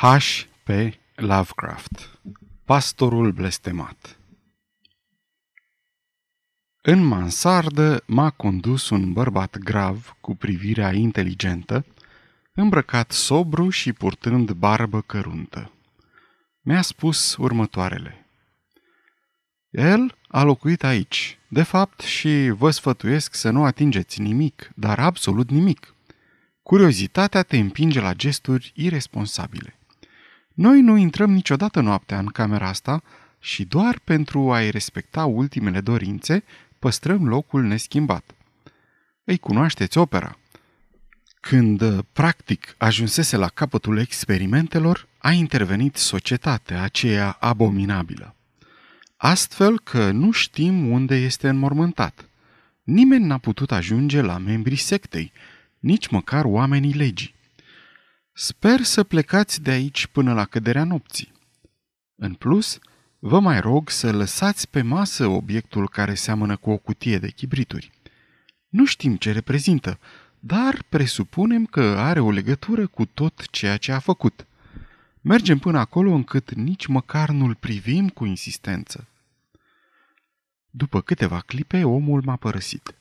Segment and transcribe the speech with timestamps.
[0.00, 0.46] H.
[0.62, 0.68] P.
[1.14, 2.18] Lovecraft
[2.64, 4.18] Pastorul blestemat
[6.82, 11.84] În mansardă m-a condus un bărbat grav cu privirea inteligentă,
[12.54, 15.72] îmbrăcat sobru și purtând barbă căruntă.
[16.60, 18.26] Mi-a spus următoarele.
[19.70, 25.50] El a locuit aici, de fapt, și vă sfătuiesc să nu atingeți nimic, dar absolut
[25.50, 25.94] nimic.
[26.62, 29.77] Curiozitatea te împinge la gesturi irresponsabile.
[30.58, 33.02] Noi nu intrăm niciodată noaptea în camera asta
[33.40, 36.44] și doar pentru a-i respecta ultimele dorințe,
[36.78, 38.34] păstrăm locul neschimbat.
[39.24, 40.38] Îi cunoașteți opera.
[41.40, 48.34] Când, practic, ajunsese la capătul experimentelor, a intervenit societatea aceea abominabilă.
[49.16, 52.28] Astfel că nu știm unde este înmormântat.
[52.82, 55.32] Nimeni n-a putut ajunge la membrii sectei,
[55.78, 57.34] nici măcar oamenii legii.
[58.40, 61.32] Sper să plecați de aici până la căderea nopții.
[62.16, 62.78] În plus,
[63.18, 67.90] vă mai rog să lăsați pe masă obiectul care seamănă cu o cutie de chibrituri.
[68.68, 69.98] Nu știm ce reprezintă,
[70.38, 74.46] dar presupunem că are o legătură cu tot ceea ce a făcut.
[75.20, 79.08] Mergem până acolo încât nici măcar nu-l privim cu insistență.
[80.70, 82.94] După câteva clipe, omul m-a părăsit.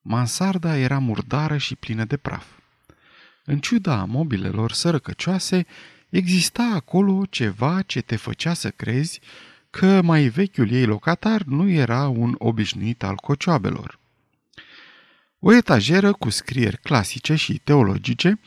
[0.00, 2.59] Mansarda era murdară și plină de praf.
[3.50, 5.66] În ciuda mobilelor sărăcăcioase,
[6.08, 9.20] exista acolo ceva ce te făcea să crezi
[9.70, 13.98] că mai vechiul ei locatar nu era un obișnuit al cocioabelor.
[15.38, 18.40] O etajeră cu scrieri clasice și teologice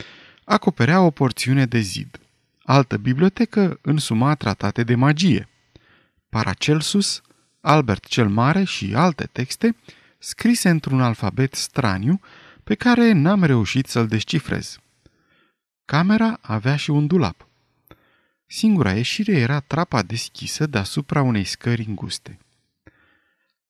[0.43, 2.19] acoperea o porțiune de zid.
[2.63, 5.49] Altă bibliotecă însuma tratate de magie.
[6.29, 7.21] Paracelsus,
[7.61, 9.75] Albert cel Mare și alte texte
[10.19, 12.19] scrise într-un alfabet straniu
[12.63, 14.77] pe care n-am reușit să-l descifrez.
[15.85, 17.47] Camera avea și un dulap.
[18.45, 22.39] Singura ieșire era trapa deschisă deasupra unei scări înguste.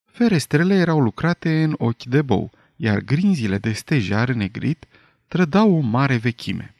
[0.06, 4.85] Ferestrele erau lucrate în ochi de bou, iar grinzile de stejar negrit
[5.28, 6.75] trădau o mare vechime.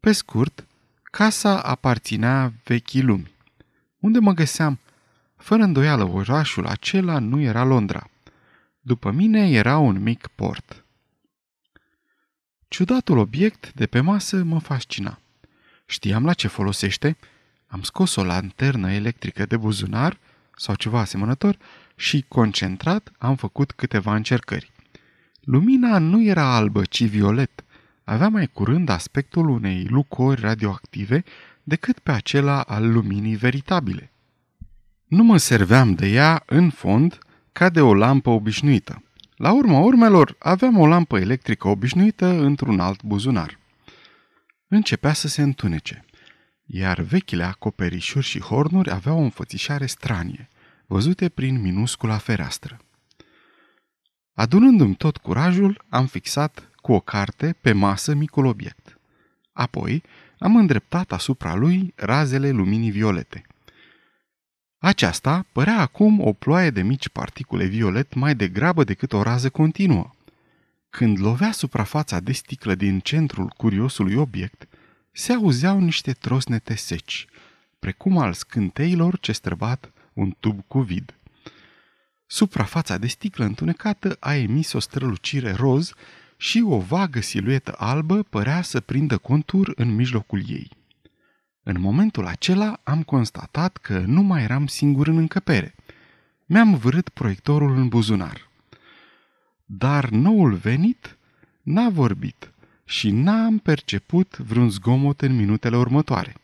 [0.00, 0.66] Pe scurt,
[1.02, 3.32] casa aparținea vechii lumi.
[3.98, 4.78] Unde mă găseam?
[5.36, 8.10] Fără îndoială, orașul acela nu era Londra.
[8.80, 10.83] După mine era un mic port.
[12.74, 15.18] Ciudatul obiect de pe masă mă fascina.
[15.86, 17.16] Știam la ce folosește,
[17.66, 20.18] am scos o lanternă electrică de buzunar
[20.56, 21.56] sau ceva asemănător
[21.96, 24.72] și, concentrat, am făcut câteva încercări.
[25.40, 27.64] Lumina nu era albă, ci violet.
[28.04, 31.24] Avea mai curând aspectul unei lucruri radioactive
[31.62, 34.12] decât pe acela al luminii veritabile.
[35.06, 37.18] Nu mă serveam de ea, în fond,
[37.52, 39.02] ca de o lampă obișnuită.
[39.36, 43.58] La urma urmelor, aveam o lampă electrică obișnuită într-un alt buzunar.
[44.68, 46.04] Începea să se întunece,
[46.64, 50.48] iar vechile acoperișuri și hornuri aveau o înfățișare stranie,
[50.86, 52.78] văzute prin minuscula fereastră.
[54.34, 58.98] Adunându-mi tot curajul, am fixat cu o carte pe masă micul obiect.
[59.52, 60.02] Apoi
[60.38, 63.44] am îndreptat asupra lui razele luminii violete–
[64.84, 70.10] aceasta părea acum o ploaie de mici particule violet mai degrabă decât o rază continuă.
[70.90, 74.68] Când lovea suprafața de sticlă din centrul curiosului obiect,
[75.12, 77.26] se auzeau niște trosnete seci,
[77.78, 81.14] precum al scânteilor ce străbat un tub cu vid.
[82.26, 85.92] Suprafața de sticlă întunecată a emis o strălucire roz
[86.36, 90.70] și o vagă siluetă albă părea să prindă contur în mijlocul ei.
[91.66, 95.74] În momentul acela am constatat că nu mai eram singur în încăpere.
[96.46, 98.48] Mi-am vârât proiectorul în buzunar.
[99.64, 101.18] Dar noul venit
[101.62, 102.52] n-a vorbit
[102.84, 106.34] și n-am perceput vreun zgomot în minutele următoare.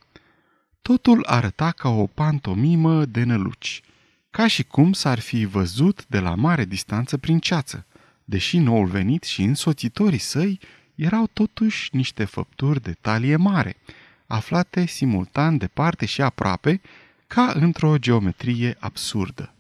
[0.82, 3.82] Totul arăta ca o pantomimă de năluci,
[4.31, 7.87] ca și cum s-ar fi văzut de la mare distanță prin ceață,
[8.25, 10.60] deși noul venit și însoțitorii săi
[10.94, 13.76] erau totuși niște făpturi de talie mare–
[14.30, 16.81] aflate simultan departe și aproape,
[17.26, 19.55] ca într-o geometrie absurdă.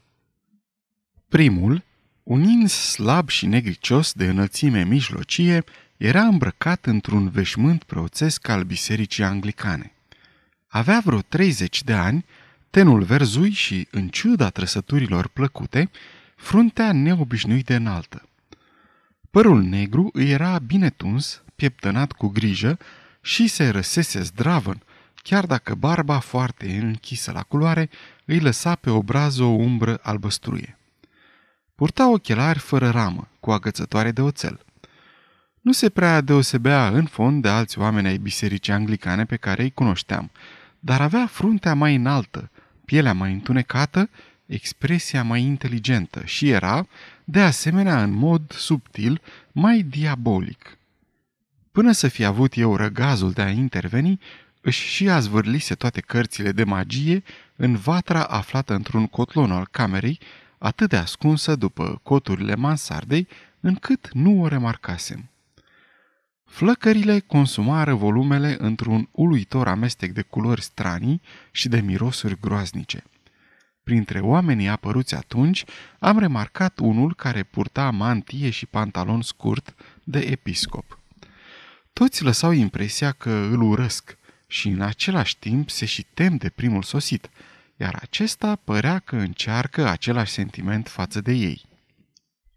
[1.28, 1.82] Primul,
[2.22, 5.64] un ins slab și negricios de înălțime mijlocie,
[5.96, 9.92] era îmbrăcat într-un veșmânt preoțesc al bisericii anglicane.
[10.68, 12.24] Avea vreo 30 de ani,
[12.70, 15.90] tenul verzui și, în ciuda trăsăturilor plăcute,
[16.36, 18.28] fruntea neobișnuit de înaltă.
[19.30, 22.78] Părul negru îi era bine tuns, pieptănat cu grijă,
[23.20, 24.82] și se răsese zdravăn,
[25.22, 27.90] chiar dacă barba foarte închisă la culoare
[28.24, 30.78] îi lăsa pe obraz o umbră albăstruie.
[31.74, 34.60] Purta ochelari fără ramă, cu agățătoare de oțel.
[35.60, 39.70] Nu se prea deosebea în fond de alți oameni ai bisericii anglicane pe care îi
[39.70, 40.30] cunoșteam,
[40.78, 42.50] dar avea fruntea mai înaltă,
[42.84, 44.10] pielea mai întunecată,
[44.46, 46.86] expresia mai inteligentă și era,
[47.24, 49.20] de asemenea, în mod subtil,
[49.52, 50.78] mai diabolic.
[51.72, 54.20] Până să fi avut eu răgazul de a interveni,
[54.60, 57.22] își și a zvârlise toate cărțile de magie
[57.56, 60.20] în vatra aflată într-un cotlon al camerei,
[60.58, 63.28] atât de ascunsă după coturile mansardei,
[63.60, 65.30] încât nu o remarcasem.
[66.44, 71.20] Flăcările consumară volumele într-un uluitor amestec de culori stranii
[71.50, 73.04] și de mirosuri groaznice.
[73.82, 75.64] Printre oamenii apăruți atunci,
[75.98, 79.74] am remarcat unul care purta mantie și pantalon scurt
[80.04, 80.99] de episcop.
[82.00, 84.16] Toți lăsau impresia că îl urăsc
[84.46, 87.30] și în același timp se și tem de primul sosit,
[87.76, 91.64] iar acesta părea că încearcă același sentiment față de ei.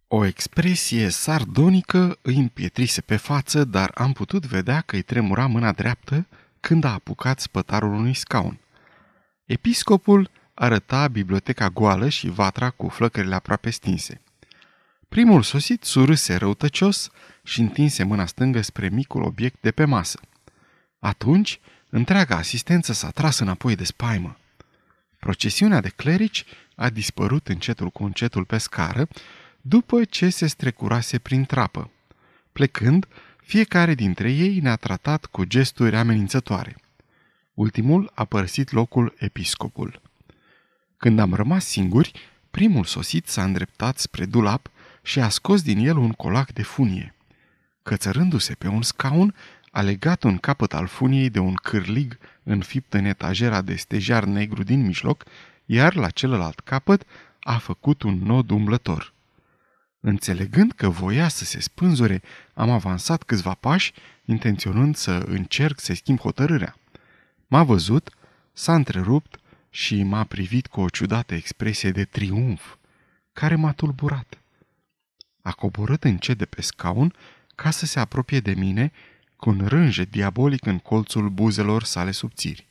[0.08, 5.72] O expresie sardonică îi împietrise pe față, dar am putut vedea că îi tremura mâna
[5.72, 6.28] dreaptă
[6.60, 8.60] când a apucat spătarul unui scaun.
[9.46, 14.22] Episcopul arăta biblioteca goală și vatra cu flăcările aproape stinse.
[15.14, 17.10] Primul sosit surâse răutăcios
[17.44, 20.20] și întinse mâna stângă spre micul obiect de pe masă.
[21.00, 24.38] Atunci, întreaga asistență s-a tras înapoi de spaimă.
[25.20, 26.46] Procesiunea de clerici
[26.76, 29.08] a dispărut încetul cu încetul pe scară,
[29.62, 31.90] după ce se strecurase prin trapă.
[32.52, 33.08] Plecând,
[33.44, 36.76] fiecare dintre ei ne-a tratat cu gesturi amenințătoare.
[37.54, 40.02] Ultimul a părăsit locul episcopul.
[40.98, 42.12] Când am rămas singuri,
[42.52, 44.72] primul sosit s-a îndreptat spre dulap
[45.04, 47.16] și a scos din el un colac de funie.
[47.84, 49.36] Cățărându-se pe un scaun,
[49.72, 54.64] a legat un capăt al funiei de un cârlig înfipt în etajera de stejar negru
[54.64, 55.24] din mijloc,
[55.66, 57.04] iar la celălalt capăt
[57.40, 59.14] a făcut un nod umblător.
[60.00, 62.22] Înțelegând că voia să se spânzure,
[62.54, 63.94] am avansat câțiva pași,
[64.26, 66.76] intenționând să încerc să schimb hotărârea.
[67.48, 68.10] M-a văzut,
[68.54, 69.40] s-a întrerupt
[69.70, 72.76] și m-a privit cu o ciudată expresie de triumf,
[73.34, 74.43] care m-a tulburat.
[75.44, 77.14] A coborât încet de pe scaun
[77.56, 78.92] ca să se apropie de mine
[79.36, 82.68] cu un rânje diabolic în colțul buzelor sale subțiri.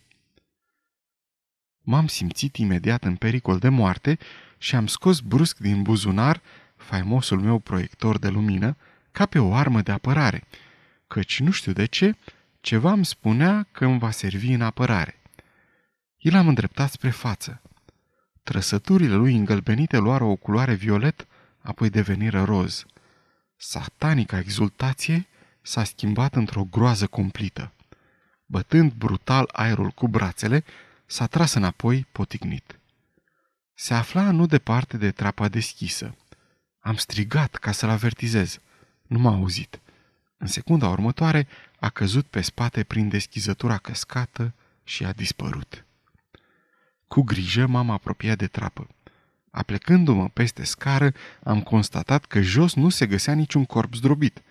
[1.81, 4.19] M-am simțit imediat în pericol de moarte
[4.59, 6.41] și am scos brusc din buzunar
[6.77, 8.77] faimosul meu proiector de lumină
[9.11, 10.45] ca pe o armă de apărare,
[11.07, 12.17] căci nu știu de ce,
[12.61, 15.21] ceva îmi spunea că îmi va servi în apărare.
[16.19, 17.63] El am îndreptat spre față.
[18.43, 21.27] Trăsăturile lui îngălbenite luară o culoare violet,
[21.63, 22.85] apoi deveniră roz.
[23.57, 25.27] Satanica exultație
[25.63, 27.73] s-a schimbat într-o groază cumplită.
[28.47, 30.65] Bătând brutal aerul cu brațele,
[31.07, 32.79] s-a tras înapoi potignit.
[33.75, 36.17] Se afla nu departe de trapa deschisă.
[36.79, 38.59] Am strigat ca să-l avertizez.
[39.07, 39.81] Nu m-a auzit.
[40.37, 41.49] În secunda următoare
[41.81, 44.55] a căzut pe spate prin deschizătura căscată
[44.85, 45.85] și a dispărut.
[47.09, 48.87] Cu grijă m-am apropiat de trapă.
[49.55, 51.13] Aplecându-mă peste scară,
[51.43, 54.43] am constatat că jos nu se găsea niciun corp zdrobit.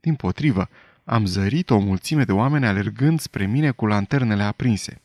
[0.00, 0.68] Din potrivă,
[1.04, 5.00] am zărit o mulțime de oameni alergând spre mine cu lanternele aprinse.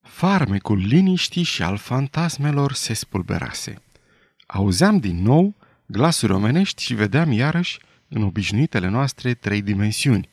[0.00, 3.82] Farmecul liniștii și al fantasmelor se spulberase.
[4.46, 5.54] Auzeam din nou
[5.86, 10.28] glasuri omenești și vedeam iarăși, în obișnuitele noastre, trei dimensiuni.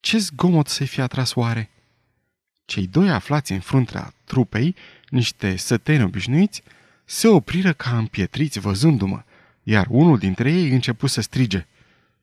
[0.00, 1.70] Ce zgomot să-i fi atras oare?
[2.64, 4.76] Cei doi aflați în fruntea trupei,
[5.08, 6.62] niște săteni obișnuiți,
[7.08, 9.22] se opriră ca împietriți văzându-mă,
[9.62, 11.66] iar unul dintre ei început să strige.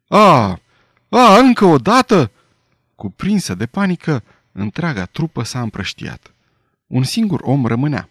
[0.08, 0.60] A,
[1.10, 2.32] a, încă o dată!"
[2.96, 6.34] Cuprinsă de panică, întreaga trupă s-a împrăștiat.
[6.88, 8.10] Un singur om rămânea.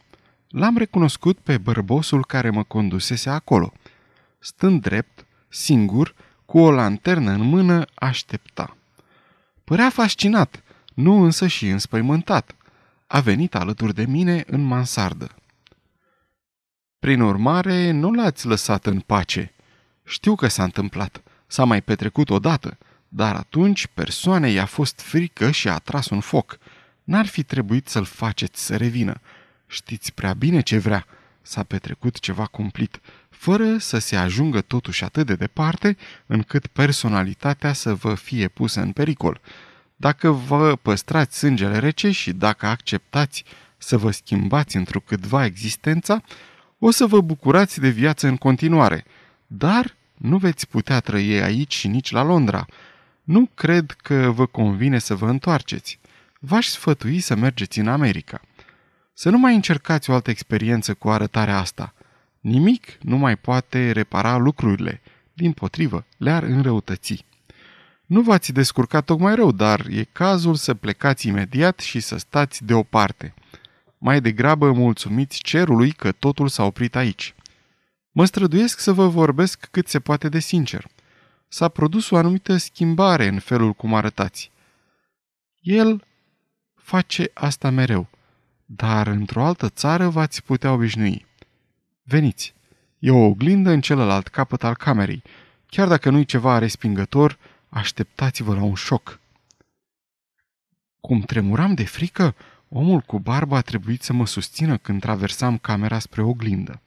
[0.49, 3.73] L-am recunoscut pe bărbosul care mă condusese acolo.
[4.38, 6.14] Stând drept, singur,
[6.47, 8.76] cu o lanternă în mână, aștepta.
[9.64, 10.62] Părea fascinat,
[10.95, 12.55] nu însă și înspăimântat.
[13.07, 15.35] A venit alături de mine în mansardă.
[17.02, 19.52] Prin urmare, nu l-ați lăsat în pace.
[20.04, 21.23] Știu că s-a întâmplat.
[21.47, 22.78] S-a mai petrecut odată,
[23.09, 26.59] dar atunci persoanei i-a fost frică și a tras un foc.
[27.04, 29.21] N-ar fi trebuit să-l faceți să revină.
[29.66, 31.06] Știți prea bine ce vrea.
[31.40, 37.94] S-a petrecut ceva cumplit, fără să se ajungă totuși atât de departe, încât personalitatea să
[37.94, 39.40] vă fie pusă în pericol.
[39.97, 43.44] Dacă vă păstrați sângele rece și dacă acceptați
[43.78, 46.23] să vă schimbați întrucâtva existența,
[46.84, 49.04] o să vă bucurați de viață în continuare,
[49.46, 52.66] dar nu veți putea trăi aici și nici la Londra.
[53.22, 55.98] Nu cred că vă convine să vă întoarceți.
[56.40, 58.40] V-aș sfătui să mergeți în America.
[59.12, 61.94] Să nu mai încercați o altă experiență cu arătarea asta.
[62.40, 65.00] Nimic nu mai poate repara lucrurile.
[65.32, 67.24] Din potrivă, le-ar înrăutăți.
[68.06, 73.34] Nu v-ați descurcat tocmai rău, dar e cazul să plecați imediat și să stați deoparte.
[74.04, 77.35] Mai degrabă mulțumiți cerului că totul s-a oprit aici.
[78.11, 80.87] Mă străduiesc să vă vorbesc cât se poate de sincer.
[81.49, 84.50] S-a produs o anumită schimbare în felul cum arătați.
[85.61, 86.04] El
[86.75, 88.09] face asta mereu,
[88.64, 91.26] dar într-o altă țară v-ați putea obișnui.
[92.02, 92.54] Veniți,
[92.99, 95.23] e o oglindă în celălalt capăt al camerei.
[95.66, 99.21] Chiar dacă nu-i ceva respingător, așteptați-vă la un șoc.
[101.00, 102.35] Cum tremuram de frică,
[102.73, 106.83] omul cu barbă a trebuit să mă susțină când traversam camera spre oglindă.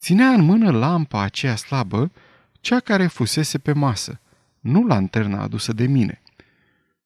[0.00, 2.12] Ținea în mână lampa aceea slabă,
[2.60, 4.20] cea care fusese pe masă,
[4.60, 6.22] nu lanterna adusă de mine.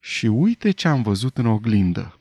[0.01, 2.19] Și uite ce am văzut în oglindă.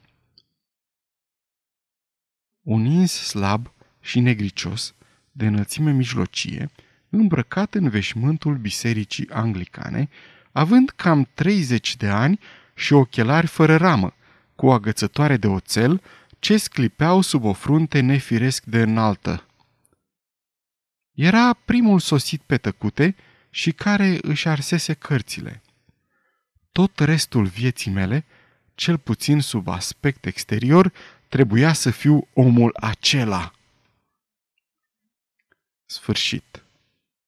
[2.62, 3.72] Un ins slab
[4.02, 4.94] și negricios,
[5.32, 6.70] de înălțime mijlocie,
[7.10, 10.10] îmbrăcat în veșmântul bisericii anglicane,
[10.52, 12.40] având cam 30 de ani
[12.76, 14.14] și ochelari fără ramă,
[14.58, 16.02] cu o agățătoare de oțel,
[16.40, 19.46] ce sclipeau sub o frunte nefiresc de înaltă.
[21.14, 23.16] Era primul sosit pe tăcute
[23.50, 25.62] și care își arsese cărțile.
[26.72, 28.26] Tot restul vieții mele,
[28.76, 30.94] cel puțin sub aspect exterior,
[31.28, 33.52] trebuia să fiu omul acela.
[35.86, 36.66] Sfârșit.